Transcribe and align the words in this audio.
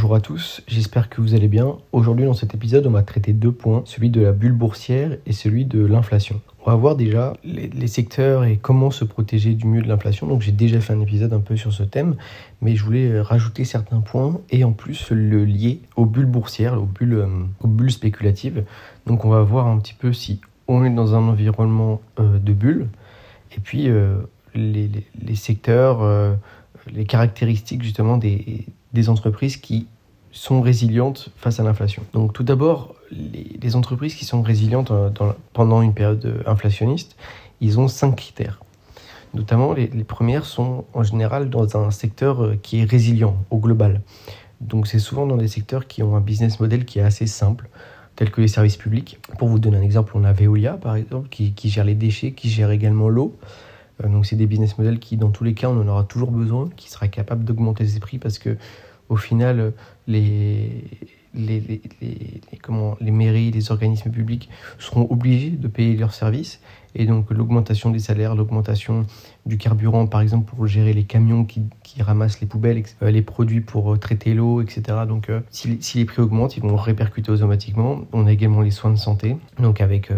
Bonjour 0.00 0.14
à 0.14 0.20
tous, 0.22 0.62
j'espère 0.66 1.10
que 1.10 1.20
vous 1.20 1.34
allez 1.34 1.46
bien. 1.46 1.76
Aujourd'hui 1.92 2.24
dans 2.24 2.32
cet 2.32 2.54
épisode 2.54 2.86
on 2.86 2.90
va 2.90 3.02
traiter 3.02 3.34
deux 3.34 3.52
points, 3.52 3.82
celui 3.84 4.08
de 4.08 4.22
la 4.22 4.32
bulle 4.32 4.54
boursière 4.54 5.18
et 5.26 5.34
celui 5.34 5.66
de 5.66 5.84
l'inflation. 5.84 6.40
On 6.64 6.70
va 6.70 6.74
voir 6.74 6.96
déjà 6.96 7.34
les, 7.44 7.86
secteurs 7.86 8.44
et 8.44 8.56
comment 8.56 8.90
se 8.90 9.04
protéger 9.04 9.52
du 9.52 9.66
mieux 9.66 9.82
de 9.82 9.88
l'inflation. 9.88 10.26
Donc 10.26 10.40
j'ai 10.40 10.52
déjà 10.52 10.80
fait 10.80 10.94
un 10.94 11.00
épisode 11.02 11.34
un 11.34 11.40
peu 11.40 11.54
sur 11.58 11.74
ce 11.74 11.82
thème, 11.82 12.16
mais 12.62 12.76
je 12.76 12.82
voulais 12.82 13.20
rajouter 13.20 13.66
certains 13.66 14.00
points 14.00 14.40
et 14.48 14.64
en 14.64 14.72
plus 14.72 15.10
le 15.10 15.44
lier 15.44 15.82
aux 15.96 16.06
bulles 16.06 16.24
boursières, 16.24 16.80
aux 16.80 16.86
bulles, 16.86 17.12
euh, 17.12 17.26
aux 17.60 17.68
bulles 17.68 17.92
spéculatives. 17.92 18.64
Donc 19.06 19.26
on 19.26 19.28
va 19.28 19.42
voir 19.42 19.66
un 19.66 19.78
petit 19.80 19.92
peu 19.92 20.14
si 20.14 20.40
on 20.66 20.82
est 20.82 20.88
dans 20.88 21.14
un 21.14 21.28
environnement 21.28 22.00
euh, 22.18 22.38
de 22.38 22.54
bulles 22.54 22.88
et 23.54 23.60
puis 23.60 23.90
euh, 23.90 24.16
les, 24.54 24.90
secteurs, 25.34 26.00
les 26.90 27.04
caractéristiques 27.04 27.82
justement 27.82 28.16
des, 28.16 28.64
des 28.92 29.08
entreprises 29.08 29.56
qui 29.56 29.86
sont 30.32 30.60
résilientes 30.60 31.30
face 31.36 31.60
à 31.60 31.64
l'inflation. 31.64 32.02
Donc 32.12 32.32
tout 32.32 32.42
d'abord, 32.42 32.94
les, 33.10 33.76
entreprises 33.76 34.14
qui 34.14 34.24
sont 34.24 34.42
résilientes 34.42 34.90
euh, 34.90 35.10
pendant 35.52 35.82
une 35.82 35.94
période 35.94 36.24
euh, 36.24 36.42
inflationniste, 36.46 37.16
ils 37.60 37.78
ont 37.78 37.88
cinq 37.88 38.16
critères. 38.16 38.60
Notamment, 39.34 39.72
les, 39.74 39.88
premières 40.04 40.44
sont 40.44 40.84
en 40.92 41.02
général 41.02 41.50
dans 41.50 41.76
un 41.76 41.90
secteur 41.90 42.42
euh, 42.42 42.58
qui 42.60 42.80
est 42.80 42.84
résilient 42.84 43.36
au 43.50 43.58
global. 43.58 44.00
Donc 44.60 44.86
c'est 44.86 44.98
souvent 44.98 45.26
dans 45.26 45.36
des 45.36 45.48
secteurs 45.48 45.86
qui 45.86 46.02
ont 46.02 46.16
un 46.16 46.20
business 46.20 46.60
model 46.60 46.84
qui 46.84 46.98
est 46.98 47.02
assez 47.02 47.26
simple, 47.26 47.68
tel 48.16 48.30
que 48.30 48.40
les 48.40 48.48
services 48.48 48.76
publics. 48.76 49.18
Pour 49.38 49.48
vous 49.48 49.58
donner 49.58 49.78
un 49.78 49.82
exemple, 49.82 50.12
on 50.14 50.24
a 50.24 50.32
Veolia 50.32 50.74
par 50.74 50.96
exemple, 50.96 51.28
qui, 51.28 51.52
qui 51.52 51.70
gère 51.70 51.84
les 51.84 51.94
déchets, 51.94 52.32
qui 52.32 52.50
gère 52.50 52.70
également 52.70 53.08
l'eau. 53.08 53.36
donc 54.04 54.26
c'est 54.26 54.36
des 54.36 54.46
business 54.46 54.76
models 54.76 54.98
qui, 54.98 55.16
dans 55.16 55.30
tous 55.30 55.44
les 55.44 55.54
cas, 55.54 55.68
on 55.68 55.80
en 55.80 55.88
aura 55.88 56.04
toujours 56.04 56.30
besoin, 56.30 56.68
qui 56.76 56.90
sera 56.90 57.08
capable 57.08 57.44
d'augmenter 57.44 57.86
ses 57.86 58.00
prix 58.00 58.18
parce 58.18 58.38
que 58.38 58.58
au 59.10 59.16
final, 59.16 59.74
les, 60.06 60.84
les, 61.34 61.80
comment, 62.62 62.96
les 63.00 63.10
mairies, 63.10 63.50
les 63.50 63.70
organismes 63.70 64.10
publics 64.10 64.48
seront 64.78 65.06
obligés 65.10 65.50
de 65.50 65.68
payer 65.68 65.96
leurs 65.96 66.14
services. 66.14 66.60
Et 66.94 67.06
donc 67.06 67.30
l'augmentation 67.30 67.90
des 67.90 68.00
salaires, 68.00 68.34
l'augmentation 68.34 69.06
du 69.46 69.58
carburant, 69.58 70.06
par 70.06 70.22
exemple, 70.22 70.52
pour 70.52 70.66
gérer 70.66 70.92
les 70.92 71.04
camions 71.04 71.44
qui, 71.44 71.62
ramassent 72.00 72.40
les 72.40 72.46
poubelles, 72.46 72.82
euh, 73.02 73.10
les 73.10 73.22
produits 73.22 73.60
pour 73.60 73.92
euh, 73.92 73.96
traiter 73.98 74.32
l'eau, 74.32 74.60
etc. 74.60 74.82
Donc 75.06 75.28
euh, 75.28 75.40
si, 75.50 75.78
les 75.94 76.04
prix 76.04 76.22
augmentent, 76.22 76.56
ils 76.56 76.62
vont 76.62 76.76
répercuter 76.76 77.30
automatiquement. 77.30 78.02
On 78.12 78.26
a 78.26 78.32
également 78.32 78.60
les 78.60 78.70
soins 78.70 78.90
de 78.90 78.96
santé, 78.96 79.36
donc 79.58 79.80
avec 79.80 80.10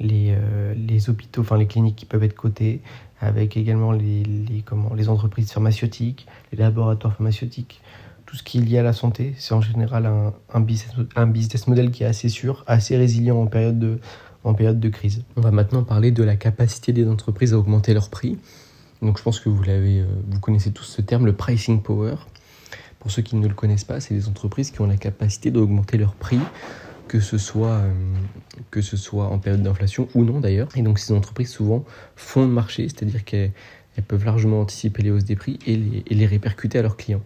les, 0.00 0.34
les 0.76 1.10
hôpitaux, 1.10 1.42
enfin 1.42 1.56
les 1.56 1.66
cliniques 1.66 1.96
qui 1.96 2.06
peuvent 2.06 2.24
être 2.24 2.34
cotées, 2.34 2.80
avec 3.20 3.56
également 3.56 3.92
les, 3.92 4.24
les, 4.24 4.62
comment, 4.64 4.92
les 4.94 5.08
entreprises 5.08 5.52
pharmaceutiques, 5.52 6.26
les 6.50 6.58
laboratoires 6.58 7.14
pharmaceutiques, 7.14 7.80
tout 8.32 8.38
ce 8.38 8.42
qui 8.42 8.56
est 8.56 8.60
lié 8.62 8.78
à 8.78 8.82
la 8.82 8.94
santé. 8.94 9.34
C'est 9.36 9.52
en 9.52 9.60
général 9.60 10.10
un, 10.54 10.60
business, 10.60 11.66
model 11.66 11.90
qui 11.90 12.02
est 12.02 12.06
assez 12.06 12.30
sûr, 12.30 12.64
assez 12.66 12.96
résilient 12.96 13.38
en 13.38 13.46
période, 13.46 13.78
de, 13.78 14.88
crise. 14.88 15.22
On 15.36 15.42
va 15.42 15.50
maintenant 15.50 15.82
parler 15.82 16.12
de 16.12 16.22
la 16.22 16.36
capacité 16.36 16.94
des 16.94 17.06
entreprises 17.06 17.52
à 17.52 17.58
augmenter 17.58 17.92
leurs 17.92 18.08
prix. 18.08 18.38
Donc 19.02 19.18
je 19.18 19.22
pense 19.22 19.38
que 19.38 19.50
euh, 19.50 20.06
vous 20.30 20.40
connaissez 20.40 20.72
tous 20.72 20.84
ce 20.84 21.02
terme, 21.02 21.26
le 21.26 21.34
pricing 21.34 21.82
power. 21.82 22.14
Pour 23.00 23.10
ceux 23.10 23.20
qui 23.20 23.36
ne 23.36 23.46
le 23.46 23.52
connaissent 23.52 23.84
pas, 23.84 24.00
c'est 24.00 24.14
des 24.14 24.26
entreprises 24.28 24.70
qui 24.70 24.80
ont 24.80 24.86
la 24.86 24.96
capacité 24.96 25.50
d'augmenter 25.50 25.98
leurs 25.98 26.14
prix, 26.14 26.40
que 27.08 27.20
ce 27.20 27.36
soit, 27.36 27.82
euh, 27.82 27.92
en 29.18 29.38
période 29.40 29.62
d'inflation 29.62 30.08
ou 30.14 30.24
non 30.24 30.40
d'ailleurs. 30.40 30.68
Et 30.74 30.80
donc 30.80 30.98
ces 31.00 31.12
entreprises 31.12 31.50
souvent 31.50 31.84
font 32.16 32.46
le 32.46 32.52
marché, 32.52 32.88
c'est-à-dire 32.88 33.24
qu'elles 33.26 33.52
peuvent 34.08 34.24
largement 34.24 34.62
anticiper 34.62 35.02
les 35.02 35.10
hausses 35.10 35.24
des 35.24 35.36
prix 35.36 35.58
et 35.66 35.76
les 36.14 36.26
répercuter 36.26 36.78
à 36.78 36.82
leurs 36.82 36.96
clients. 36.96 37.20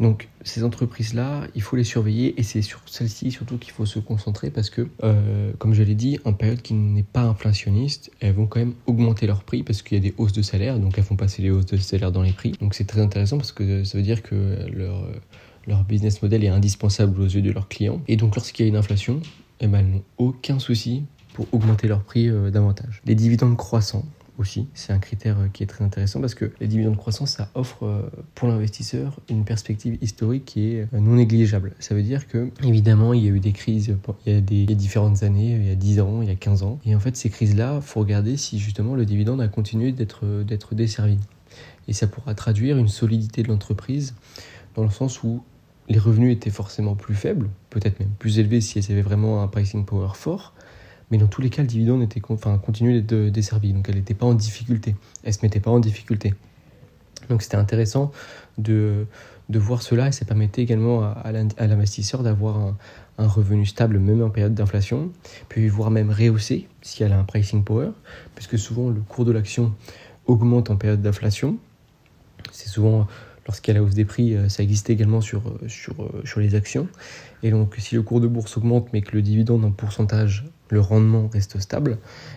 Donc 0.00 0.28
ces 0.42 0.64
entreprises-là, 0.64 1.46
il 1.54 1.62
faut 1.62 1.76
les 1.76 1.84
surveiller 1.84 2.40
et 2.40 2.42
c'est 2.42 2.62
sur 2.62 2.80
celles-ci 2.86 3.30
surtout 3.30 3.58
qu'il 3.58 3.72
faut 3.72 3.84
se 3.84 3.98
concentrer 3.98 4.50
parce 4.50 4.70
que, 4.70 4.88
euh, 5.04 5.52
comme 5.58 5.74
je 5.74 5.82
l'ai 5.82 5.94
dit, 5.94 6.18
en 6.24 6.32
période 6.32 6.62
qui 6.62 6.72
n'est 6.72 7.02
pas 7.02 7.22
inflationniste, 7.22 8.10
elles 8.20 8.32
vont 8.32 8.46
quand 8.46 8.60
même 8.60 8.72
augmenter 8.86 9.26
leurs 9.26 9.44
prix 9.44 9.62
parce 9.62 9.82
qu'il 9.82 9.98
y 9.98 10.00
a 10.00 10.02
des 10.02 10.14
hausses 10.16 10.32
de 10.32 10.42
salaire, 10.42 10.78
donc 10.78 10.96
elles 10.96 11.04
font 11.04 11.16
passer 11.16 11.42
les 11.42 11.50
hausses 11.50 11.66
de 11.66 11.76
salaire 11.76 12.12
dans 12.12 12.22
les 12.22 12.32
prix. 12.32 12.52
Donc 12.60 12.74
c'est 12.74 12.86
très 12.86 13.00
intéressant 13.00 13.36
parce 13.36 13.52
que 13.52 13.84
ça 13.84 13.98
veut 13.98 14.04
dire 14.04 14.22
que 14.22 14.66
leur, 14.72 15.06
leur 15.66 15.84
business 15.84 16.22
model 16.22 16.44
est 16.44 16.48
indispensable 16.48 17.20
aux 17.20 17.26
yeux 17.26 17.42
de 17.42 17.50
leurs 17.50 17.68
clients. 17.68 18.00
Et 18.08 18.16
donc 18.16 18.36
lorsqu'il 18.36 18.64
y 18.64 18.68
a 18.68 18.70
une 18.70 18.76
inflation, 18.76 19.20
eh 19.60 19.66
ben, 19.66 19.80
elles 19.80 19.90
n'ont 19.90 20.04
aucun 20.16 20.58
souci 20.58 21.04
pour 21.34 21.46
augmenter 21.52 21.88
leurs 21.88 22.02
prix 22.02 22.28
euh, 22.28 22.50
davantage. 22.50 23.02
Les 23.04 23.14
dividendes 23.14 23.56
croissants, 23.56 24.04
C'est 24.74 24.92
un 24.92 24.98
critère 24.98 25.38
euh, 25.38 25.48
qui 25.52 25.62
est 25.62 25.66
très 25.66 25.84
intéressant 25.84 26.20
parce 26.20 26.34
que 26.34 26.52
les 26.60 26.66
dividendes 26.66 26.96
croissants, 26.96 27.26
ça 27.26 27.50
offre 27.54 27.84
euh, 27.84 28.02
pour 28.34 28.48
l'investisseur 28.48 29.20
une 29.28 29.44
perspective 29.44 29.98
historique 30.00 30.44
qui 30.44 30.74
est 30.74 30.80
euh, 30.94 31.00
non 31.00 31.16
négligeable. 31.16 31.74
Ça 31.78 31.94
veut 31.94 32.02
dire 32.02 32.26
que, 32.26 32.50
évidemment, 32.62 33.12
il 33.12 33.24
y 33.24 33.28
a 33.28 33.30
eu 33.30 33.40
des 33.40 33.52
crises 33.52 33.96
il 34.26 34.32
y 34.32 34.36
a 34.36 34.40
des 34.40 34.66
différentes 34.74 35.22
années, 35.22 35.52
il 35.52 35.66
y 35.66 35.70
a 35.70 35.74
10 35.74 36.00
ans, 36.00 36.22
il 36.22 36.28
y 36.28 36.32
a 36.32 36.36
15 36.36 36.62
ans. 36.62 36.78
Et 36.84 36.94
en 36.94 37.00
fait, 37.00 37.16
ces 37.16 37.30
crises-là, 37.30 37.80
faut 37.80 38.00
regarder 38.00 38.36
si 38.36 38.58
justement 38.58 38.94
le 38.94 39.04
dividende 39.04 39.40
a 39.40 39.48
continué 39.48 39.92
d'être 39.92 40.74
desservi. 40.74 41.18
Et 41.88 41.92
ça 41.92 42.06
pourra 42.06 42.34
traduire 42.34 42.76
une 42.76 42.88
solidité 42.88 43.42
de 43.42 43.48
l'entreprise 43.48 44.14
dans 44.74 44.84
le 44.84 44.90
sens 44.90 45.22
où 45.22 45.42
les 45.88 45.98
revenus 45.98 46.32
étaient 46.32 46.50
forcément 46.50 46.94
plus 46.94 47.16
faibles, 47.16 47.48
peut-être 47.68 47.98
même 47.98 48.10
plus 48.18 48.38
élevés 48.38 48.60
si 48.60 48.78
elles 48.78 48.92
avaient 48.92 49.02
vraiment 49.02 49.42
un 49.42 49.48
pricing 49.48 49.84
power 49.84 50.12
fort, 50.14 50.54
mais 51.10 51.18
dans 51.18 51.26
tous 51.26 51.40
les 51.40 51.50
cas, 51.50 51.62
le 51.62 51.68
dividende 51.68 52.02
était, 52.02 52.20
enfin, 52.28 52.58
continuait 52.58 53.00
d'être 53.00 53.32
desservi. 53.32 53.72
Donc 53.72 53.88
elle 53.88 53.96
n'était 53.96 54.14
pas 54.14 54.26
en 54.26 54.34
difficulté. 54.34 54.94
Elle 55.22 55.30
ne 55.30 55.34
se 55.34 55.38
mettait 55.42 55.60
pas 55.60 55.70
en 55.70 55.80
difficulté. 55.80 56.34
Donc 57.28 57.42
c'était 57.42 57.56
intéressant 57.56 58.12
de, 58.58 59.06
de 59.50 59.58
voir 59.58 59.82
cela 59.82 60.08
et 60.08 60.12
ça 60.12 60.24
permettait 60.24 60.62
également 60.62 61.02
à, 61.02 61.32
l'investisseur 61.32 62.22
d'avoir 62.22 62.56
un, 62.58 62.76
revenu 63.18 63.66
stable 63.66 63.98
même 63.98 64.22
en 64.22 64.30
période 64.30 64.54
d'inflation, 64.54 65.10
puis 65.50 65.68
voire 65.68 65.90
même 65.90 66.10
rehaussé 66.10 66.68
si 66.80 67.02
elle 67.02 67.12
a 67.12 67.18
un 67.18 67.24
pricing 67.24 67.64
power, 67.64 67.90
puisque 68.34 68.58
souvent 68.58 68.88
le 68.88 69.02
cours 69.02 69.26
de 69.26 69.32
l'action 69.32 69.74
augmente 70.24 70.70
en 70.70 70.76
période 70.76 71.02
d'inflation. 71.02 71.58
C'est 72.50 72.68
souvent 72.68 73.06
lorsqu'il 73.46 73.74
y 73.74 73.76
a 73.76 73.80
la 73.80 73.86
hausse 73.86 73.94
des 73.94 74.04
prix, 74.04 74.34
euh, 74.34 74.48
ça 74.48 74.62
existe 74.62 74.90
également 74.90 75.20
sur, 75.20 75.48
euh, 75.48 75.68
sur, 75.68 76.02
euh, 76.02 76.22
sur 76.24 76.40
les 76.40 76.54
actions. 76.54 76.88
Et 77.42 77.50
donc 77.50 77.74
si 77.78 77.94
le 77.94 78.02
cours 78.02 78.20
de 78.20 78.26
bourse 78.26 78.56
augmente 78.56 78.88
mais 78.92 79.02
que 79.02 79.12
le 79.14 79.22
dividende 79.22 79.64
en 79.64 79.70
pourcentage 79.70 80.44
le 80.68 80.80
rendement 80.80 81.28
reste 81.32 81.58
stable, 81.58 81.92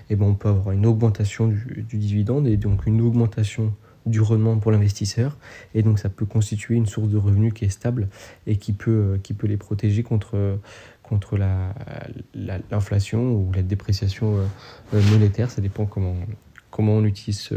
et 0.10 0.14
eh 0.14 0.16
ben 0.16 0.26
on 0.26 0.34
peut 0.34 0.50
avoir 0.50 0.72
une 0.72 0.88
augmentation 0.88 1.48
du, 1.48 1.86
dividende 1.98 2.48
et 2.48 2.58
donc 2.58 2.88
une 2.88 3.00
augmentation 3.02 3.74
du 4.08 4.22
rendement 4.22 4.58
pour 4.58 4.72
l'investisseur. 4.72 5.38
Et 5.76 5.84
donc 5.84 6.00
ça 6.00 6.10
peut 6.10 6.26
constituer 6.26 6.74
une 6.74 6.88
source 6.88 7.10
de 7.10 7.18
revenus 7.18 7.54
qui 7.54 7.66
est 7.66 7.70
stable 7.70 8.10
et 8.48 8.58
qui 8.58 8.74
peut, 8.74 9.20
qui 9.22 9.36
peut 9.36 9.46
les 9.46 9.58
protéger 9.58 10.02
contre, 10.02 10.58
contre 11.04 11.38
l'inflation 12.34 13.24
la, 13.24 13.32
ou 13.34 13.52
la 13.54 13.62
dépréciation 13.62 14.40
monétaire. 14.92 15.52
Ça 15.52 15.62
dépend 15.62 15.86
comment, 15.86 16.16
comment 16.74 16.94
on 16.94 17.06
utilise 17.06 17.52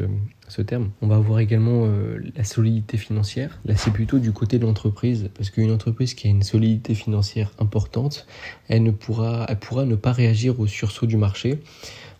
ce, 0.49 0.62
terme. 0.62 0.91
On 1.00 1.06
va 1.06 1.19
voir 1.19 1.41
également 1.41 1.87
euh, 1.87 2.19
la 2.37 2.44
solidité 2.44 2.99
financière. 2.99 3.59
Là, 3.65 3.75
c'est 3.75 3.91
plutôt 3.91 4.19
du 4.19 4.32
côté 4.32 4.59
de 4.59 4.66
l'entreprise, 4.66 5.31
parce 5.34 5.49
qu'une 5.49 5.72
entreprise 5.72 6.12
qui 6.12 6.28
a 6.28 6.31
une 6.31 6.43
solidité 6.43 6.94
financière 6.94 7.50
importante, 7.59 8.27
elle, 8.69 8.82
ne 8.82 8.91
pourra, 8.91 9.47
ne 9.87 9.94
pas 9.97 10.12
réagir 10.12 10.60
au 10.60 10.66
sursaut 10.66 11.06
du 11.06 11.16
marché. 11.16 11.59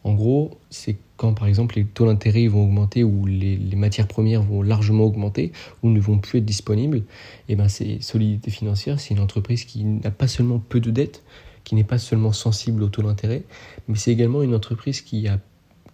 En 0.05 0.15
gros, 0.15 0.59
c'est 0.71 0.97
quand 1.17 1.35
par 1.35 1.49
exemple 1.49 1.77
les 1.77 1.85
taux 1.85 2.07
d'intérêt 2.07 2.47
vont 2.47 2.65
augmenter 2.65 3.05
ou 3.05 3.27
les, 3.27 3.59
matières 3.77 4.09
premières 4.09 4.43
vont 4.43 4.63
largement 4.63 5.05
augmenter 5.05 5.53
ou 5.83 5.91
ne 5.91 6.01
vont 6.01 6.19
plus 6.19 6.39
être 6.39 6.45
disponibles, 6.45 6.99
et 6.99 7.03
eh 7.51 7.57
ben 7.57 7.69
c'est 7.69 8.01
solidité 8.01 8.51
financière, 8.51 9.01
c'est 9.01 9.15
une 9.15 9.21
entreprise 9.21 9.65
qui 9.65 9.85
n'a 9.85 10.11
pas 10.11 10.29
seulement 10.29 10.59
peu 10.59 10.81
de 10.81 10.91
dettes, 10.91 11.23
qui 11.65 11.75
n'est 11.75 11.85
pas 11.85 11.99
seulement 11.99 12.33
sensible 12.33 12.83
au 12.83 12.89
taux 12.89 13.03
d'intérêt, 13.03 13.43
mais 13.89 13.97
c'est 13.97 14.13
également 14.13 14.43
une 14.43 14.55
entreprise 14.55 15.01
qui 15.01 15.27
a 15.27 15.39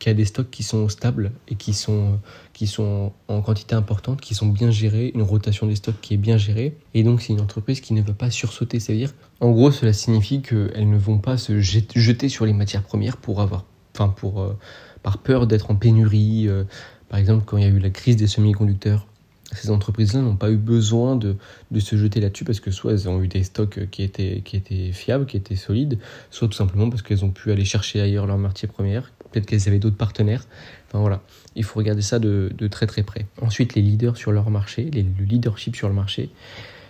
qui 0.03 0.09
a 0.09 0.15
des 0.15 0.25
stocks 0.25 0.51
qui 0.51 0.65
sont 0.65 0.89
stables 0.89 1.31
et 1.47 1.55
qui 1.55 1.73
sont, 1.73 2.19
qui 2.55 2.67
sont 2.67 3.13
en 3.29 3.41
quantité 3.41 3.77
importante, 3.77 4.21
qui 4.21 4.35
sont 4.35 4.49
bien 4.49 4.73
gérés, 4.73 5.13
une 5.15 5.23
rotation 5.23 5.69
des 5.69 5.77
stocks 5.77 6.01
qui 6.03 6.15
est 6.15 6.17
bien 6.17 6.37
gérée. 6.39 6.77
Et 6.93 7.05
donc, 7.05 7.23
c'est 7.23 7.33
une 7.33 7.41
entreprise 7.41 7.81
qui 7.81 7.95
ne 7.95 8.03
veut 8.03 8.13
pas 8.13 8.29
sursauter. 8.29 8.81
C'est-à-dire, 8.81 9.15
en 9.39 9.53
gros, 9.53 9.71
cela 9.71 9.93
signifie 9.93 10.43
qu'elles 10.43 10.91
ne 10.91 10.99
vont 10.99 11.19
pas 11.19 11.37
se 11.37 11.61
jeter 11.61 12.29
sur 12.29 12.47
les 12.47 12.53
matières 12.53 12.83
premières 12.83 13.17
pour 13.17 13.41
avoir, 13.41 13.65
enfin, 13.95 14.09
pour, 14.09 14.41
euh, 14.41 14.59
par 15.05 15.19
peur 15.19 15.47
d'être 15.47 15.71
en 15.71 15.77
pénurie. 15.77 16.49
Euh, 16.49 16.65
par 17.09 17.21
exemple, 17.21 17.45
quand 17.47 17.59
il 17.59 17.63
y 17.63 17.67
a 17.67 17.71
eu 17.71 17.79
la 17.79 17.91
crise 17.91 18.17
des 18.17 18.27
semi-conducteurs, 18.27 19.07
ces 19.53 19.71
entreprises-là 19.71 20.21
n'ont 20.21 20.35
pas 20.35 20.51
eu 20.51 20.57
besoin 20.57 21.15
de, 21.15 21.37
de 21.71 21.79
se 21.79 21.97
jeter 21.97 22.21
là-dessus 22.21 22.45
parce 22.45 22.59
que 22.59 22.73
soit 22.73 22.91
elles 22.91 23.09
ont 23.09 23.23
eu 23.23 23.29
des 23.29 23.45
stocks 23.45 23.89
qui 23.91 24.03
étaient, 24.03 24.43
qui 24.45 24.57
étaient 24.57 24.91
fiables, 24.91 25.27
qui 25.27 25.37
étaient 25.37 25.55
solides, 25.55 26.01
soit 26.33 26.49
tout 26.49 26.55
simplement 26.55 26.91
parce 26.91 27.03
qu'elles 27.03 27.25
ont 27.25 27.31
pu 27.31 27.53
aller 27.53 27.65
chercher 27.65 28.01
ailleurs 28.01 28.27
leurs 28.27 28.39
matières 28.39 28.73
premières, 28.73 29.13
peut-être 29.33 29.47
qu'elles 29.47 29.69
avaient 29.69 29.79
d'autres 29.79 29.97
partenaires. 29.97 30.47
Enfin 30.89 31.01
voilà, 31.01 31.23
il 31.57 31.65
faut 31.65 31.79
regarder 31.79 32.03
ça 32.03 32.19
de, 32.19 32.53
très 32.71 32.87
très 32.87 33.03
près. 33.03 33.27
Ensuite, 33.41 33.75
les 33.75 33.83
leaders 33.83 34.17
sur 34.17 34.33
leur 34.33 34.51
marché, 34.51 34.91
le 34.93 35.25
leadership 35.25 35.77
sur 35.77 35.89
le 35.89 35.95
marché. 35.95 36.31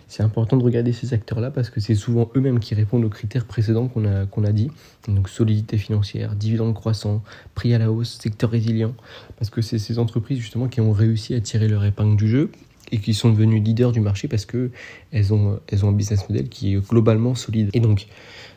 C'est 0.09 0.23
important 0.23 0.59
de 0.59 0.63
regarder 0.63 0.93
ces 0.93 1.15
acteurs-là 1.15 1.51
parce 1.51 1.71
que 1.71 1.81
c'est 1.81 1.95
souvent 1.95 2.31
eux-mêmes 2.37 2.61
qui 2.61 2.75
répondent 2.75 3.03
aux 3.03 3.09
critères 3.09 3.47
précédents 3.47 3.89
qu'on 3.89 4.05
a, 4.05 4.27
a 4.27 4.53
dit. 4.53 4.71
Donc 5.09 5.31
solidité 5.31 5.79
financière, 5.79 6.35
dividende 6.35 6.75
croissant, 6.75 7.23
prix 7.55 7.73
à 7.73 7.79
la 7.79 7.91
hausse, 7.91 8.19
secteur 8.21 8.51
résilient. 8.51 8.95
Parce 9.39 9.49
que 9.49 9.63
c'est 9.63 9.79
ces 9.79 9.99
entreprises 9.99 10.39
justement 10.39 10.69
qui 10.69 10.83
ont 10.83 10.93
réussi 10.93 11.35
à 11.35 11.41
tirer 11.41 11.67
leur 11.67 11.83
épingle 11.83 12.17
du 12.17 12.29
jeu 12.29 12.51
et 12.93 12.99
qui 12.99 13.15
sont 13.15 13.31
devenues 13.31 13.59
leaders 13.59 13.91
du 13.91 14.01
marché 14.01 14.29
parce 14.29 14.47
qu'elles 14.47 15.33
ont, 15.33 15.59
elles 15.67 15.85
ont 15.85 15.89
un 15.89 15.93
business 15.93 16.29
model 16.29 16.49
qui 16.49 16.75
est 16.75 16.79
globalement 16.79 17.35
solide. 17.35 17.71
Et 17.73 17.81
donc, 17.81 18.07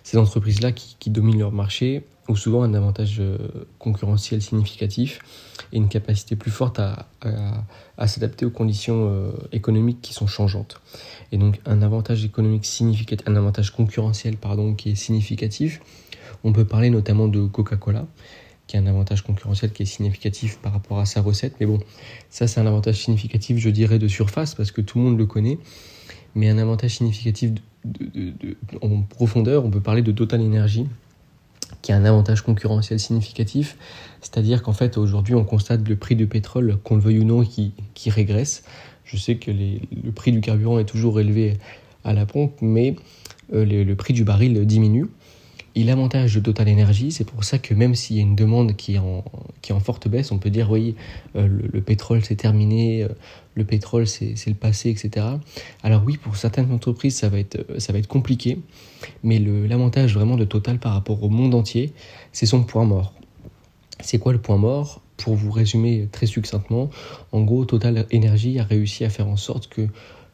ces 0.03 0.17
entreprises-là 0.17 0.73
qui, 0.73 0.97
qui, 0.99 1.09
dominent 1.09 1.39
leur 1.39 1.53
marché 1.53 2.03
ont 2.27 2.35
souvent 2.35 2.63
un 2.63 2.73
avantage 2.73 3.17
euh, 3.19 3.37
concurrentiel 3.79 4.41
significatif 4.41 5.19
et 5.71 5.77
une 5.77 5.87
capacité 5.87 6.35
plus 6.35 6.51
forte 6.51 6.79
à, 6.79 7.07
à, 7.97 8.07
s'adapter 8.07 8.45
aux 8.45 8.51
conditions 8.51 9.07
euh, 9.09 9.31
économiques 9.53 10.01
qui 10.01 10.13
sont 10.13 10.27
changeantes. 10.27 10.81
Et 11.31 11.37
donc, 11.37 11.59
un 11.65 11.81
avantage 11.81 12.25
économique 12.25 12.65
significatif, 12.65 13.27
un 13.27 13.35
avantage 13.35 13.71
concurrentiel, 13.71 14.37
pardon, 14.37 14.73
qui 14.73 14.91
est 14.91 14.95
significatif, 14.95 15.81
on 16.43 16.51
peut 16.51 16.65
parler 16.65 16.89
notamment 16.89 17.27
de 17.27 17.45
Coca-Cola 17.45 18.05
qui 18.67 18.77
a 18.77 18.79
un 18.79 18.87
avantage 18.87 19.21
concurrentiel 19.21 19.71
qui 19.71 19.83
est 19.83 19.85
significatif 19.85 20.57
par 20.57 20.73
rapport 20.73 20.99
à 20.99 21.05
sa 21.05 21.21
recette. 21.21 21.55
Mais 21.59 21.65
bon, 21.65 21.79
ça 22.29 22.47
c'est 22.47 22.59
un 22.59 22.65
avantage 22.65 23.03
significatif, 23.03 23.57
je 23.57 23.69
dirais, 23.69 23.99
de 23.99 24.07
surface, 24.07 24.55
parce 24.55 24.71
que 24.71 24.81
tout 24.81 24.97
le 24.97 25.05
monde 25.05 25.17
le 25.17 25.25
connaît. 25.25 25.59
Mais 26.33 26.49
un 26.49 26.57
avantage 26.57 26.97
significatif 26.97 27.51
en 28.81 29.01
profondeur, 29.01 29.65
on 29.65 29.69
peut 29.69 29.81
parler 29.81 30.01
de 30.01 30.11
Total 30.11 30.41
Energy, 30.41 30.87
qui 31.81 31.91
a 31.91 31.97
un 31.97 32.05
avantage 32.05 32.41
concurrentiel 32.41 32.99
significatif. 32.99 33.77
C'est-à-dire 34.21 34.63
qu'en 34.63 34.73
fait, 34.73 34.97
aujourd'hui, 34.97 35.35
on 35.35 35.43
constate 35.43 35.87
le 35.87 35.95
prix 35.95 36.15
du 36.15 36.27
pétrole, 36.27 36.77
qu'on 36.83 36.95
le 36.95 37.01
veuille 37.01 37.19
ou 37.19 37.25
non, 37.25 37.43
qui, 37.43 37.73
qui 37.93 38.09
régresse. 38.09 38.63
Je 39.05 39.17
sais 39.17 39.35
que 39.35 39.51
le 39.51 40.11
prix 40.11 40.31
du 40.31 40.41
carburant 40.41 40.79
est 40.79 40.85
toujours 40.85 41.19
élevé 41.19 41.57
à 42.03 42.13
la 42.13 42.25
pompe, 42.25 42.55
mais 42.61 42.95
euh, 43.53 43.63
le 43.65 43.95
prix 43.95 44.13
du 44.13 44.23
baril 44.23 44.65
diminue. 44.65 45.05
Et 45.77 45.83
l'avantage 45.83 46.33
de 46.33 46.39
Total 46.39 46.69
Energy, 46.69 47.11
c'est 47.11 47.25
pour 47.25 47.43
ça 47.43 47.57
que 47.57 47.73
même 47.73 47.95
s'il 47.95 48.15
y 48.15 48.19
a 48.19 48.21
une 48.21 48.35
demande 48.35 48.77
qui 48.77 48.95
est 48.95 48.99
en, 48.99 49.79
forte 49.81 50.07
baisse, 50.07 50.31
on 50.31 50.37
peut 50.37 50.49
dire 50.49 50.71
oui, 50.71 50.95
euh, 51.35 51.47
le, 51.47 51.81
pétrole 51.81 52.23
c'est 52.23 52.37
terminé, 52.37 53.03
euh, 53.03 53.09
le 53.55 53.65
pétrole 53.65 54.07
c'est 54.07 54.37
le 54.47 54.53
passé, 54.53 54.89
etc. 54.89 55.25
Alors 55.83 56.03
oui, 56.05 56.15
pour 56.15 56.37
certaines 56.37 56.71
entreprises 56.71 57.17
ça 57.17 57.27
va 57.27 57.39
être, 57.39 57.57
euh, 57.69 58.01
compliqué, 58.07 58.59
mais 59.21 59.37
l'avantage 59.37 60.13
vraiment 60.13 60.37
de 60.37 60.45
Total 60.45 60.79
par 60.79 60.93
rapport 60.93 61.21
au 61.21 61.29
monde 61.29 61.53
entier, 61.53 61.91
c'est 62.31 62.45
son 62.45 62.63
point 62.63 62.85
mort. 62.85 63.13
C'est 63.99 64.17
quoi 64.17 64.31
le 64.31 64.39
point 64.39 64.57
mort? 64.57 65.01
Pour 65.17 65.35
vous 65.35 65.51
résumer 65.51 66.07
très 66.11 66.25
succinctement, 66.25 66.89
en 67.31 67.41
gros, 67.41 67.65
Total 67.65 68.05
Energy 68.13 68.59
a 68.59 68.63
réussi 68.63 69.03
à 69.03 69.09
faire 69.09 69.27
en 69.27 69.37
sorte 69.37 69.67
que 69.67 69.87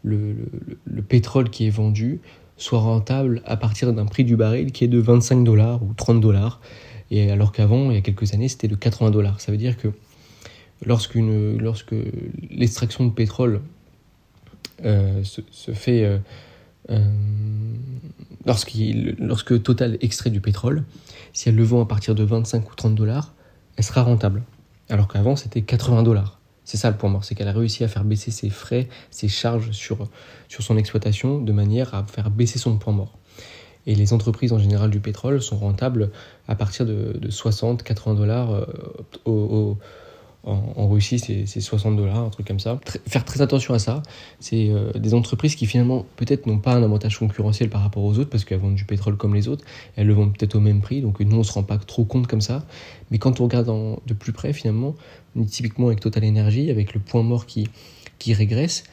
le 0.03 1.01
pétrole 1.07 1.51
qui 1.51 1.67
est 1.67 1.71
vendu 1.71 2.19
soit 2.61 2.79
rentable 2.79 3.41
à 3.45 3.57
partir 3.57 3.91
d'un 3.91 4.05
prix 4.05 4.23
du 4.23 4.35
baril 4.35 4.71
qui 4.71 4.83
est 4.83 4.87
de 4.87 4.99
25 4.99 5.43
dollars 5.43 5.81
ou 5.83 5.93
30 5.93 6.21
dollars. 6.21 6.61
Et 7.09 7.31
alors 7.31 7.51
qu'avant, 7.51 7.89
il 7.89 7.95
y 7.95 7.97
a 7.97 8.01
quelques 8.01 8.33
années, 8.33 8.47
c'était 8.47 8.67
de 8.67 8.75
80 8.75 9.09
dollars. 9.09 9.41
Ça 9.41 9.51
veut 9.51 9.57
dire 9.57 9.77
que 9.77 9.89
lorsque 10.85 11.17
l'extraction 12.49 13.05
de 13.05 13.11
pétrole 13.11 13.61
euh, 14.85 15.23
se, 15.23 15.71
fait, 15.71 16.03
euh, 16.05 16.17
euh, 16.91 16.99
lorsque 18.45 19.63
Total 19.63 19.97
extrait 20.01 20.29
du 20.29 20.39
pétrole, 20.39 20.83
si 21.33 21.49
elle 21.49 21.55
le 21.55 21.63
vend 21.63 21.81
à 21.81 21.85
partir 21.85 22.13
de 22.13 22.23
25 22.23 22.71
ou 22.71 22.75
30 22.75 22.95
dollars, 22.95 23.33
elle 23.75 23.83
sera 23.83 24.03
rentable. 24.03 24.43
Alors 24.89 25.07
qu'avant, 25.07 25.35
c'était 25.35 25.61
80 25.63 26.03
dollars. 26.03 26.40
C'est 26.63 26.77
ça 26.77 26.89
le 26.89 26.97
point 26.97 27.09
mort, 27.09 27.23
c'est 27.23 27.35
qu'elle 27.35 27.47
a 27.47 27.53
réussi 27.53 27.83
à 27.83 27.87
faire 27.87 28.03
baisser 28.03 28.31
ses 28.31 28.49
frais, 28.49 28.87
ses 29.09 29.27
charges 29.27 29.71
sur, 29.71 30.07
sur 30.47 30.63
son 30.63 30.77
exploitation 30.77 31.39
de 31.39 31.51
manière 31.51 31.93
à 31.93 32.03
faire 32.03 32.29
baisser 32.29 32.59
son 32.59 32.77
point 32.77 32.93
mort. 32.93 33.17
Et 33.87 33.95
les 33.95 34.13
entreprises 34.13 34.53
en 34.53 34.59
général 34.59 34.91
du 34.91 34.99
pétrole 34.99 35.41
sont 35.41 35.57
rentables 35.57 36.11
à 36.47 36.55
partir 36.55 36.85
de, 36.85 37.19
60-80 37.29 38.15
dollars 38.15 38.51
euh, 38.51 38.65
au, 39.25 39.77
en, 40.43 40.87
Russie, 40.87 41.19
c'est 41.19 41.61
60 41.61 41.95
dollars, 41.95 42.17
un 42.17 42.29
truc 42.29 42.47
comme 42.47 42.59
ça. 42.59 42.79
faire 43.07 43.23
très 43.25 43.41
attention 43.41 43.75
à 43.75 43.79
ça. 43.79 44.01
C'est 44.39 44.69
euh, 44.69 44.91
des 44.93 45.13
entreprises 45.13 45.55
qui 45.55 45.67
finalement 45.67 46.05
peut-être 46.15 46.47
n'ont 46.47 46.57
pas 46.57 46.73
un 46.73 46.81
avantage 46.81 47.19
concurrentiel 47.19 47.69
par 47.69 47.81
rapport 47.81 48.03
aux 48.03 48.17
autres 48.17 48.31
parce 48.31 48.43
qu'elles 48.43 48.59
vendent 48.59 48.75
du 48.75 48.85
pétrole 48.85 49.17
comme 49.17 49.35
les 49.35 49.47
autres. 49.47 49.63
Elles 49.95 50.07
le 50.07 50.13
vendent 50.13 50.35
peut-être 50.35 50.55
au 50.55 50.59
même 50.59 50.81
prix, 50.81 51.01
donc 51.01 51.19
nous 51.19 51.37
on 51.37 51.43
se 51.43 51.51
rend 51.51 51.61
pas 51.61 51.77
trop 51.77 52.05
compte 52.05 52.25
comme 52.25 52.41
ça. 52.41 52.65
Mais 53.11 53.19
quand 53.19 53.39
on 53.39 53.43
regarde 53.43 53.71
de 54.07 54.13
plus 54.15 54.31
près, 54.31 54.51
finalement, 54.51 54.95
typiquement 55.47 55.87
avec 55.87 55.99
Total 55.99 56.25
Energy, 56.25 56.71
avec 56.71 56.95
le 56.95 56.99
point 56.99 57.21
mort 57.21 57.45
qui, 57.45 57.67
qui 58.17 58.33
régresse, 58.33 58.83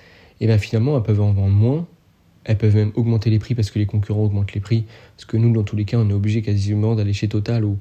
et 0.40 0.46
bien 0.46 0.58
finalement 0.58 0.98
elles 0.98 1.02
peuvent 1.02 1.22
en 1.22 1.32
vendre 1.32 1.54
moins. 1.54 1.86
Elles 2.44 2.56
peuvent 2.56 2.76
même 2.76 2.92
augmenter 2.94 3.28
les 3.28 3.38
prix 3.38 3.54
parce 3.54 3.70
que 3.70 3.78
les 3.78 3.84
concurrents 3.84 4.24
augmentent 4.24 4.54
les 4.54 4.60
prix. 4.60 4.84
Parce 5.16 5.26
que 5.26 5.36
nous, 5.36 5.52
dans 5.52 5.64
tous 5.64 5.76
les 5.76 5.84
cas, 5.84 5.98
on 5.98 6.08
est 6.08 6.14
obligé 6.14 6.40
quasiment 6.40 6.94
d'aller 6.94 7.12
chez 7.12 7.28
Total 7.28 7.62
ou, 7.62 7.76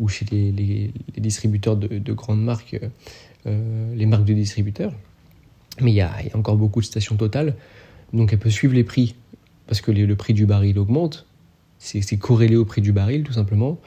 ou 0.00 0.08
chez 0.08 0.24
les, 0.30 0.90
distributeurs 1.16 1.76
de, 1.76 2.12
grandes 2.12 2.42
marques, 2.42 2.78
euh, 3.46 3.94
les 3.94 4.06
marques 4.06 4.24
de 4.24 4.34
distributeurs. 4.34 4.92
Mais 5.80 5.92
il 5.92 5.94
y, 5.94 6.00
a, 6.00 6.12
encore 6.34 6.56
beaucoup 6.56 6.80
de 6.80 6.86
stations 6.86 7.16
totales, 7.16 7.54
donc 8.12 8.32
elle 8.32 8.38
peut 8.38 8.50
suivre 8.50 8.74
les 8.74 8.84
prix, 8.84 9.14
parce 9.66 9.80
que 9.80 9.90
le 9.90 10.16
prix 10.16 10.32
du 10.32 10.46
baril 10.46 10.78
augmente, 10.78 11.26
c'est 11.78 12.18
corrélé 12.18 12.56
au 12.56 12.64
prix 12.64 12.80
du 12.80 12.92
baril 12.92 13.22
tout 13.22 13.34
simplement. 13.34 13.78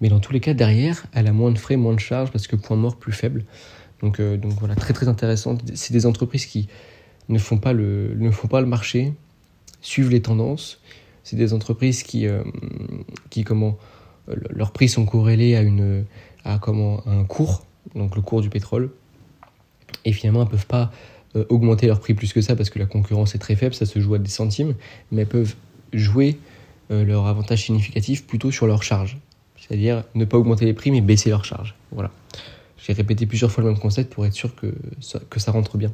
Mais 0.00 0.08
dans 0.08 0.20
tous 0.20 0.32
les 0.32 0.40
cas, 0.40 0.54
derrière, 0.54 1.04
elle 1.12 1.26
a 1.26 1.32
moins 1.32 1.50
de 1.50 1.58
frais, 1.58 1.76
moins 1.76 1.94
de 1.94 2.00
charges, 2.00 2.30
parce 2.30 2.46
que 2.46 2.56
point 2.56 2.76
mort 2.76 2.96
plus 2.96 3.12
faible. 3.12 3.44
Donc, 4.00 4.18
euh, 4.18 4.38
voilà, 4.58 4.74
très 4.74 4.94
très 4.94 5.08
intéressant. 5.08 5.58
C'est 5.74 5.92
des 5.92 6.06
entreprises 6.06 6.46
qui 6.46 6.68
ne 7.28 7.38
font, 7.38 7.58
pas 7.58 7.72
le, 7.72 8.14
marché, 8.66 9.12
suivent 9.82 10.10
les 10.10 10.22
tendances. 10.22 10.80
C'est 11.22 11.36
des 11.36 11.52
entreprises 11.52 12.02
qui, 12.02 12.26
euh, 12.26 12.42
qui 13.28 13.44
comment, 13.44 13.76
leurs 14.50 14.72
prix 14.72 14.88
sont 14.88 15.04
corrélés 15.04 15.56
à, 15.56 15.62
une, 15.62 16.04
à 16.44 16.58
comment, 16.58 17.06
un 17.06 17.24
cours, 17.24 17.64
donc 17.94 18.16
le 18.16 18.22
cours 18.22 18.40
du 18.40 18.48
pétrole. 18.48 18.90
Et 20.04 20.12
finalement, 20.12 20.40
elles 20.40 20.46
ne 20.46 20.50
peuvent 20.50 20.66
pas 20.66 20.92
euh, 21.36 21.44
augmenter 21.48 21.86
leur 21.86 22.00
prix 22.00 22.14
plus 22.14 22.32
que 22.32 22.40
ça 22.40 22.56
parce 22.56 22.70
que 22.70 22.78
la 22.78 22.86
concurrence 22.86 23.34
est 23.34 23.38
très 23.38 23.56
faible, 23.56 23.74
ça 23.74 23.86
se 23.86 23.98
joue 24.00 24.14
à 24.14 24.18
des 24.18 24.30
centimes, 24.30 24.74
mais 25.10 25.22
elles 25.22 25.28
peuvent 25.28 25.54
jouer 25.92 26.38
euh, 26.90 27.04
leur 27.04 27.26
avantage 27.26 27.64
significatif 27.64 28.26
plutôt 28.26 28.50
sur 28.50 28.66
leur 28.66 28.82
charge. 28.82 29.18
C'est-à-dire 29.56 30.04
ne 30.14 30.24
pas 30.24 30.38
augmenter 30.38 30.64
les 30.64 30.72
prix 30.72 30.90
mais 30.90 31.00
baisser 31.00 31.30
leur 31.30 31.44
charge. 31.44 31.74
Voilà. 31.92 32.10
J'ai 32.78 32.94
répété 32.94 33.26
plusieurs 33.26 33.50
fois 33.50 33.62
le 33.62 33.70
même 33.70 33.78
concept 33.78 34.12
pour 34.12 34.24
être 34.24 34.32
sûr 34.32 34.54
que 34.54 34.72
que 35.28 35.38
ça 35.38 35.52
rentre 35.52 35.76
bien. 35.76 35.92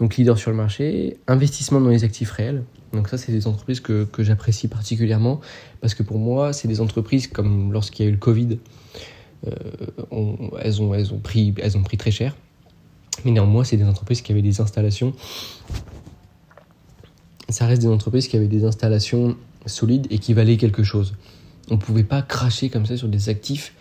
Donc 0.00 0.16
leader 0.16 0.38
sur 0.38 0.50
le 0.50 0.56
marché, 0.56 1.18
investissement 1.26 1.78
dans 1.78 1.90
les 1.90 2.04
actifs 2.04 2.30
réels. 2.30 2.64
Donc 2.94 3.08
ça, 3.08 3.18
c'est 3.18 3.32
des 3.32 3.46
entreprises 3.46 3.80
que, 3.80 4.04
que 4.04 4.22
j'apprécie 4.22 4.66
particulièrement 4.66 5.40
parce 5.82 5.92
que 5.92 6.02
pour 6.02 6.18
moi, 6.18 6.54
c'est 6.54 6.68
des 6.68 6.80
entreprises 6.80 7.26
comme 7.28 7.70
lorsqu'il 7.70 8.06
y 8.06 8.08
a 8.08 8.08
eu 8.08 8.14
le 8.14 8.18
Covid, 8.18 8.58
euh, 9.46 9.52
elles, 10.62 10.80
ont, 10.80 10.94
elles, 10.94 11.12
ont 11.12 11.18
pris, 11.18 11.54
elles 11.62 11.76
ont 11.76 11.82
pris 11.82 11.98
très 11.98 12.10
cher. 12.10 12.34
Mais 13.26 13.30
néanmoins, 13.30 13.62
c'est 13.62 13.76
des 13.76 13.84
entreprises 13.84 14.22
qui 14.22 14.32
avaient 14.32 14.40
des 14.40 14.62
installations. 14.62 15.12
Ça 17.50 17.66
reste 17.66 17.82
des 17.82 17.88
entreprises 17.88 18.26
qui 18.26 18.38
avaient 18.38 18.48
des 18.48 18.64
installations 18.64 19.36
solides 19.66 20.06
et 20.08 20.18
qui 20.18 20.32
valaient 20.32 20.56
quelque 20.56 20.82
chose. 20.82 21.14
On 21.70 21.74
ne 21.74 21.80
pouvait 21.80 22.04
pas 22.04 22.22
cracher 22.22 22.70
comme 22.70 22.86
ça 22.86 22.96
sur 22.96 23.08
des 23.08 23.28
actifs 23.28 23.74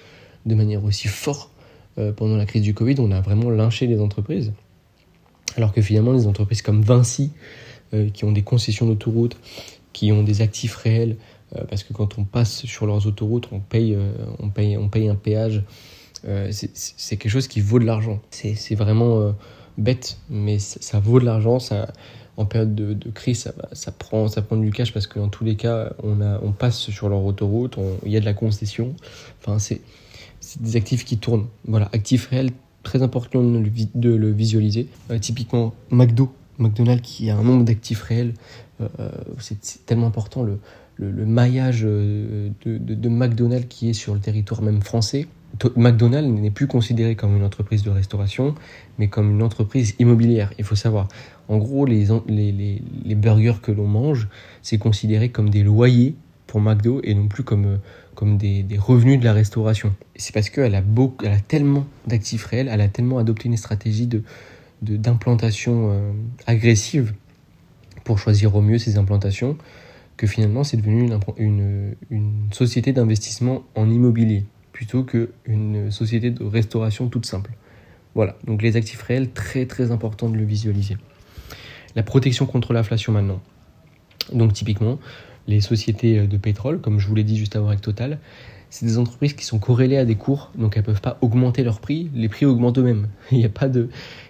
de 0.45 0.53
manière 0.53 0.83
aussi 0.83 1.07
forte 1.07 1.49
euh, 1.97 2.11
pendant 2.11 2.35
la 2.35 2.45
crise 2.45 2.63
du 2.63 2.73
Covid. 2.73 2.95
On 2.99 3.11
a 3.11 3.21
vraiment 3.21 3.49
lynché 3.49 3.88
les 3.88 4.01
entreprises. 4.01 4.51
Alors 5.58 5.74
que 5.74 5.82
finalement, 5.82 6.13
les 6.13 6.27
entreprises 6.27 6.62
comme 6.62 6.82
Vinci, 6.82 7.32
euh, 7.94 8.10
qui 8.10 8.25
ont 8.25 8.32
des 8.32 8.44
concessions 8.44 8.86
d'autoroute, 8.86 9.38
qui 9.94 10.12
ont 10.12 10.24
des 10.24 10.41
actifs 10.41 10.75
réels, 10.75 11.18
euh, 11.56 11.63
parce 11.68 11.84
que 11.84 11.94
quand 11.94 12.20
on 12.20 12.24
passe 12.24 12.65
sur 12.65 12.86
leurs 12.86 13.08
autoroutes, 13.08 13.50
on 13.51 13.60
paye, 13.60 13.96
euh, 13.96 14.12
on 14.38 14.50
paye, 14.50 14.77
on 14.77 14.89
paye 14.89 15.10
un 15.10 15.15
péage. 15.15 15.63
c'est 16.51 17.18
quelque 17.18 17.29
chose 17.29 17.48
qui 17.48 17.62
vaut 17.62 17.79
de 17.79 17.86
l'argent. 17.86 18.22
C'est 18.29 18.75
vraiment 18.75 19.34
bête, 19.77 20.18
mais 20.29 20.60
ça, 20.60 21.00
vaut 21.00 21.20
de 21.20 21.25
l'argent. 21.25 21.58
En 22.38 22.46
période 22.46 22.75
de, 22.75 23.10
crise, 23.10 23.51
ça, 23.72 23.91
prend, 23.91 24.27
ça 24.27 24.41
prend 24.41 24.58
du 24.58 24.70
cash 24.72 24.94
parce 24.94 25.08
que 25.08 25.18
dans 25.18 25.29
tous 25.29 25.44
les 25.44 25.56
cas, 25.56 25.94
on, 26.03 26.22
on 26.22 26.51
passe 26.51 26.89
sur 26.89 27.10
leur 27.10 27.24
autoroute, 27.24 27.77
il 28.06 28.12
y 28.12 28.18
a 28.18 28.20
de 28.20 28.25
la 28.25 28.34
concession. 28.34 28.96
Enfin, 29.39 29.60
c'est 29.60 29.82
des 30.60 30.75
actifs 30.75 31.06
qui 31.06 31.18
tournent. 31.18 31.48
Voilà, 31.65 31.89
actifs 31.94 32.27
réels, 32.27 32.51
très 32.89 33.03
important 33.03 33.43
de 33.43 34.10
le, 34.10 34.31
visualiser. 34.31 34.88
typiquement, 35.22 35.75
McDo, 35.91 36.34
McDonald's 36.58 37.03
qui 37.03 37.29
a 37.29 37.38
un 37.38 37.43
nombre 37.43 37.63
d'actifs 37.63 38.01
réels, 38.01 38.34
euh, 38.81 38.88
euh, 39.00 39.12
c'est 39.38 39.86
tellement 39.86 40.08
important 40.08 40.41
le, 40.41 40.60
le, 40.96 41.25
maillage 41.27 41.81
euh, 41.84 42.50
de, 42.65 42.77
de, 42.79 43.10
McDonald's 43.10 43.67
qui 43.69 43.91
est 43.91 43.93
sur 43.93 44.15
le 44.15 44.19
territoire 44.19 44.63
même 44.63 44.81
français. 44.81 45.27
McDonald's 45.75 46.27
n'est 46.27 46.50
plus 46.50 46.65
considéré 46.65 47.15
comme 47.15 47.38
une 47.38 47.43
entreprise 47.43 47.84
de 47.84 47.91
restauration, 47.91 48.55
mais 48.98 49.08
comme 49.08 49.29
une 49.29 49.43
entreprise 49.43 49.93
immobilière. 50.00 50.51
Il 50.58 50.63
faut 50.63 50.75
savoir, 50.75 51.08
en 51.48 51.60
gros, 51.60 51.86
les, 51.86 52.08
les, 52.27 52.81
les, 53.05 53.15
burgers 53.15 53.62
que 53.62 53.72
l'on 53.72 53.88
mange, 53.88 54.29
c'est 54.63 54.79
considéré 54.79 55.29
comme 55.29 55.51
des 55.51 55.62
loyers 55.62 56.15
pour 56.48 56.60
McDo 56.60 57.01
et 57.03 57.13
non 57.13 57.27
plus 57.27 57.43
comme, 57.43 57.77
comme 58.19 58.35
des, 58.35 58.65
revenus 58.77 59.17
de 59.17 59.23
la 59.23 59.31
restauration. 59.31 59.95
C'est 60.17 60.33
parce 60.33 60.49
qu'elle 60.49 60.75
a, 60.75 60.79
a 60.79 61.39
tellement 61.47 61.88
d'actifs 62.05 62.43
réels, 62.43 62.67
elle 62.69 62.81
a 62.81 62.89
tellement 62.89 63.17
adopté 63.17 63.47
une 63.47 63.55
stratégie 63.55 64.07
de, 64.07 64.23
d'implantation 64.81 65.89
euh, 65.89 66.11
agressive 66.45 67.13
pour 68.03 68.19
choisir 68.19 68.53
au 68.57 68.61
mieux 68.61 68.77
ces 68.77 68.97
implantations, 68.97 69.57
que 70.17 70.27
finalement 70.27 70.65
c'est 70.65 70.75
devenu 70.75 71.09
une, 71.38 71.95
une, 72.09 72.49
société 72.51 72.91
d'investissement 72.91 73.63
en 73.75 73.89
immobilier 73.89 74.43
plutôt 74.73 75.05
qu'une 75.05 75.89
société 75.89 76.29
de 76.29 76.43
restauration 76.43 77.07
toute 77.07 77.25
simple. 77.25 77.51
Voilà, 78.15 78.35
donc 78.45 78.61
les 78.61 78.75
actifs 78.75 79.01
réels, 79.01 79.31
très 79.31 79.65
très 79.65 79.91
important 79.91 80.27
de 80.27 80.35
le 80.35 80.43
visualiser. 80.43 80.97
La 81.95 82.03
protection 82.03 82.45
contre 82.45 82.73
l'inflation 82.73 83.13
maintenant. 83.13 83.39
Donc 84.33 84.51
typiquement, 84.51 84.99
les 85.50 85.62
sociétés 85.62 86.27
de 86.27 86.38
pétrole, 86.38 86.79
comme 86.79 87.00
je 87.00 87.08
vous 87.08 87.15
l'ai 87.15 87.24
dit 87.24 87.38
juste 87.38 87.56
avant 87.56 87.68
avec 87.68 87.82
Total, 87.82 88.20
c'est 88.70 88.86
des 88.86 88.98
entreprises 88.98 89.34
qui 89.34 89.46
sont 89.46 89.58
corrélées 89.58 89.98
à 89.98 90.06
des 90.06 90.15
cours, 90.15 90.51
donc 90.56 90.77
elles 90.77 90.84
ne 90.84 90.86
peuvent 90.86 91.01
pas 91.01 91.18
augmenter 91.22 91.63
leurs 91.63 91.79
prix, 91.79 92.10
les 92.13 92.29
prix 92.29 92.46
augmentent 92.46 92.77
eux-mêmes. 92.77 93.08
Il 93.32 93.39
n'y 93.39 93.46
a, 93.46 93.50
pas 93.50 93.68
de, 93.68 93.89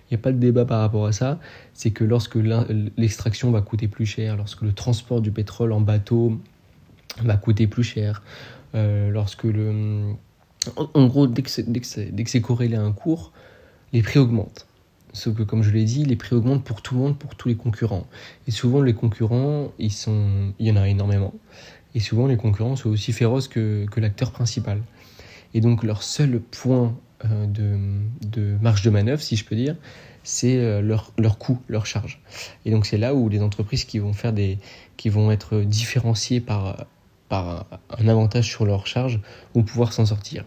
il 0.09 0.15
a 0.15 0.17
pas 0.17 0.31
de 0.31 0.37
débat 0.37 0.65
par 0.65 0.79
rapport 0.79 1.05
à 1.05 1.11
ça. 1.11 1.39
C'est 1.73 1.91
que 1.91 2.05
lorsque 2.05 2.37
l'extraction 2.97 3.51
va 3.51 3.61
coûter 3.61 3.87
plus 3.87 4.05
cher, 4.05 4.37
lorsque 4.37 4.61
le 4.61 4.71
transport 4.71 5.21
du 5.21 5.31
pétrole 5.31 5.73
en 5.73 5.81
bateau 5.81 6.39
va 7.21 7.35
coûter 7.35 7.67
plus 7.67 7.83
cher, 7.83 8.23
euh, 8.75 9.09
lorsque 9.09 9.43
le... 9.43 10.13
En 10.75 11.07
gros, 11.07 11.27
dès 11.27 11.41
que 11.41 11.49
c'est 11.49 12.41
corrélé 12.41 12.75
à 12.75 12.81
un 12.81 12.91
cours, 12.91 13.31
les 13.93 14.01
prix 14.01 14.19
augmentent. 14.19 14.67
Sauf 15.13 15.35
que, 15.35 15.43
comme 15.43 15.63
je 15.63 15.71
l'ai 15.71 15.83
dit, 15.83 16.05
les 16.05 16.15
prix 16.15 16.35
augmentent 16.35 16.63
pour 16.63 16.81
tout 16.81 16.93
le 16.95 17.01
monde, 17.01 17.17
pour 17.17 17.35
tous 17.35 17.47
les 17.47 17.55
concurrents. 17.55 18.07
Et 18.47 18.51
souvent, 18.51 18.81
les 18.81 18.93
concurrents, 18.93 19.71
ils 19.79 19.91
sont... 19.91 20.53
il 20.59 20.67
y 20.67 20.71
en 20.71 20.75
a 20.75 20.87
énormément. 20.87 21.33
Et 21.95 21.99
souvent, 21.99 22.27
les 22.27 22.37
concurrents 22.37 22.75
sont 22.75 22.89
aussi 22.89 23.11
féroces 23.11 23.47
que, 23.47 23.85
que 23.89 23.99
l'acteur 23.99 24.31
principal. 24.31 24.81
Et 25.53 25.61
donc, 25.61 25.83
leur 25.83 26.03
seul 26.03 26.39
point 26.39 26.95
euh, 27.25 27.47
de, 27.47 27.77
de, 28.27 28.57
marge 28.61 28.83
de 28.83 28.89
manœuvre, 28.89 29.21
si 29.21 29.35
je 29.35 29.43
peux 29.43 29.55
dire, 29.55 29.75
c'est 30.23 30.57
euh, 30.57 30.81
leur, 30.81 31.11
leur 31.17 31.39
coût, 31.39 31.59
leur 31.67 31.85
charge. 31.85 32.21
Et 32.65 32.71
donc, 32.71 32.85
c'est 32.85 32.97
là 32.97 33.15
où 33.15 33.29
les 33.29 33.41
entreprises 33.41 33.85
qui 33.85 33.97
vont, 33.99 34.13
faire 34.13 34.33
des, 34.33 34.59
qui 34.97 35.09
vont 35.09 35.31
être 35.31 35.61
différenciées 35.61 36.39
par, 36.39 36.85
par 37.29 37.65
un 37.97 38.07
avantage 38.07 38.47
sur 38.47 38.65
leur 38.65 38.85
charge 38.85 39.19
vont 39.55 39.63
pouvoir 39.63 39.93
s'en 39.93 40.05
sortir. 40.05 40.45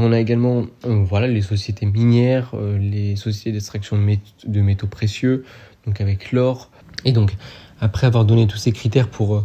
On 0.00 0.12
a 0.12 0.20
également 0.20 0.64
euh, 0.86 1.04
voilà, 1.04 1.26
les 1.26 1.42
sociétés 1.42 1.84
minières, 1.84 2.54
les 2.80 3.16
sociétés 3.16 3.52
d'extraction 3.52 3.98
de, 4.46 4.60
métaux 4.60 4.86
précieux, 4.86 5.44
donc 5.86 6.00
avec 6.00 6.32
l'or. 6.32 6.70
Et 7.04 7.12
donc, 7.12 7.36
après 7.80 8.06
avoir 8.06 8.24
donné 8.24 8.46
tous 8.46 8.58
ces 8.58 8.72
critères 8.72 9.08
pour 9.08 9.44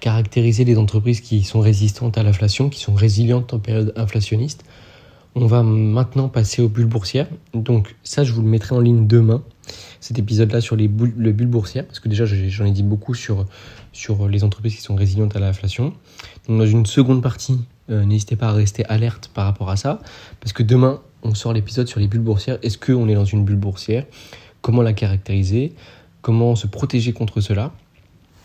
caractériser 0.00 0.66
les 0.66 0.76
entreprises 0.76 1.22
qui 1.22 1.42
sont 1.42 1.60
résistantes 1.60 2.18
à 2.18 2.22
l'inflation, 2.22 2.68
qui 2.68 2.80
sont 2.80 2.92
résilientes 2.92 3.54
en 3.54 3.58
période 3.58 3.94
inflationniste. 3.96 4.64
On 5.34 5.46
va 5.46 5.62
maintenant 5.62 6.28
passer 6.28 6.60
aux 6.60 6.68
bulles 6.68 6.84
boursières. 6.84 7.26
Donc 7.54 7.96
ça, 8.04 8.22
je 8.22 8.32
vous 8.32 8.42
le 8.42 8.48
mettrai 8.48 8.74
en 8.74 8.80
ligne 8.80 9.06
demain, 9.06 9.42
cet 10.00 10.18
épisode-là 10.18 10.60
sur 10.60 10.76
les 10.76 10.88
bulles, 10.88 11.14
le 11.16 11.32
bulle 11.32 11.48
boursière, 11.48 11.86
parce 11.86 12.00
que 12.00 12.10
déjà 12.10 12.26
j'en 12.26 12.66
ai 12.66 12.70
dit 12.70 12.82
beaucoup 12.82 13.14
sur, 13.14 13.46
les 14.28 14.44
entreprises 14.44 14.76
qui 14.76 14.82
sont 14.82 14.94
résilientes 14.94 15.34
à 15.36 15.40
l'inflation. 15.40 15.94
Dans 16.48 16.66
une 16.66 16.84
seconde 16.84 17.22
partie, 17.22 17.58
euh, 17.90 18.04
n'hésitez 18.04 18.36
pas 18.36 18.48
à 18.48 18.52
rester 18.52 18.84
alerte 18.86 19.30
par 19.34 19.44
rapport 19.44 19.70
à 19.70 19.76
ça, 19.76 20.00
parce 20.40 20.52
que 20.52 20.62
demain, 20.62 21.00
on 21.22 21.34
sort 21.34 21.52
l'épisode 21.52 21.88
sur 21.88 22.00
les 22.00 22.06
bulles 22.06 22.20
boursières. 22.20 22.58
Est-ce 22.62 22.78
qu'on 22.78 23.08
est 23.08 23.14
dans 23.14 23.24
une 23.24 23.44
bulle 23.44 23.56
boursière? 23.56 24.04
Comment 24.60 24.82
la 24.82 24.92
caractériser? 24.92 25.74
Comment 26.22 26.56
se 26.56 26.66
protéger 26.66 27.12
contre 27.12 27.40
cela? 27.40 27.72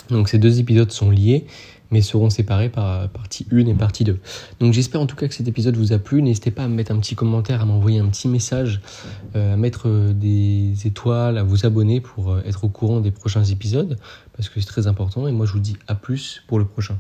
Donc 0.10 0.30
ces 0.30 0.40
deux 0.40 0.60
épisodes 0.60 0.92
sont 0.92 1.12
liés, 1.12 1.46
mais 1.92 2.02
seront 2.02 2.30
séparés 2.30 2.70
par 2.70 3.10
partie 3.10 3.46
1 3.52 3.68
et 3.68 3.74
partie 3.74 4.04
2. 4.04 4.20
Donc 4.60 4.74
j'espère 4.74 5.02
en 5.02 5.06
tout 5.06 5.16
cas 5.16 5.28
que 5.28 5.34
cet 5.34 5.48
épisode 5.48 5.76
vous 5.76 5.94
a 5.94 6.00
plu. 6.00 6.22
N'hésitez 6.22 6.52
pas 6.52 6.64
à 6.64 6.68
me 6.68 6.76
mettre 6.76 6.92
un 6.92 7.00
petit 7.00 7.16
commentaire, 7.16 7.62
à 7.62 7.66
m'envoyer 7.66 8.00
un 8.00 8.08
petit 8.08 8.28
message, 8.28 8.82
euh, 9.36 9.54
à 9.54 9.58
mettre 9.58 9.88
euh, 9.88 10.14
des 10.14 10.74
étoiles, 10.86 11.38
à 11.38 11.44
vous 11.44 11.66
abonner 11.66 12.02
pour 12.02 12.32
euh, 12.32 12.42
être 12.46 12.64
au 12.64 12.70
courant 12.70 13.00
des 13.02 13.12
prochains 13.12 13.44
épisodes, 13.44 13.98
parce 14.36 14.50
que 14.50 14.60
c'est 14.60 14.68
très 14.68 14.88
important. 14.88 15.28
Et 15.28 15.32
moi 15.32 15.46
je 15.46 15.54
vous 15.54 15.60
dis 15.60 15.78
à 15.88 15.96
plus 15.96 16.44
pour 16.48 16.60
le 16.60 16.66
prochain. 16.66 16.98